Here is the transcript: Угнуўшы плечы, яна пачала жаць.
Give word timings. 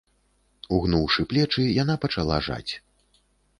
Угнуўшы 0.77 1.27
плечы, 1.35 1.63
яна 1.83 1.99
пачала 2.07 2.41
жаць. 2.51 2.69